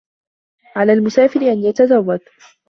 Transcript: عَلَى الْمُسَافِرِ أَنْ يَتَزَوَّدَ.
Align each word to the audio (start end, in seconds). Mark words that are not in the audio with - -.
عَلَى 0.75 0.93
الْمُسَافِرِ 0.93 1.39
أَنْ 1.39 1.57
يَتَزَوَّدَ. 1.63 2.19